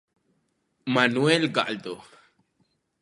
Manuel 0.95 1.43
Galdo. 1.55 1.95